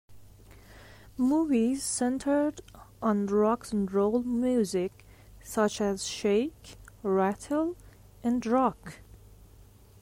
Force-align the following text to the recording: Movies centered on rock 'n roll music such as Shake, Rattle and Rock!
Movies 1.15 1.83
centered 1.83 2.61
on 3.03 3.27
rock 3.27 3.67
'n 3.71 3.85
roll 3.85 4.23
music 4.23 5.05
such 5.43 5.79
as 5.79 6.05
Shake, 6.07 6.77
Rattle 7.03 7.75
and 8.23 8.43
Rock! 8.43 8.95